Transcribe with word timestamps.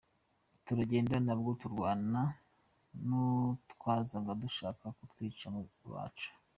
Turagenda 0.65 1.15
nabwo 1.25 1.49
turwana 1.61 2.21
n’utwazaga 3.07 4.31
dushaka 4.43 4.85
kutwicamo 4.97 5.59
abacu. 5.87 6.29